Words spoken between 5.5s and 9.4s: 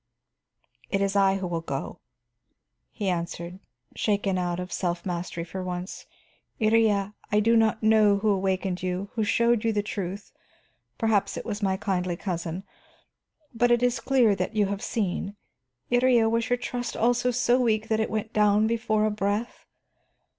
once. "Iría, I do not know who awakened you, who